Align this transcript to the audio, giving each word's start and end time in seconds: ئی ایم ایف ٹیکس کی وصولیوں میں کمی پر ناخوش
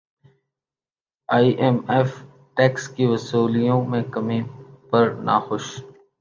ئی 1.29 1.47
ایم 1.61 1.77
ایف 1.93 2.11
ٹیکس 2.57 2.83
کی 2.93 3.03
وصولیوں 3.11 3.79
میں 3.89 4.03
کمی 4.13 4.39
پر 4.89 5.03
ناخوش 5.25 5.65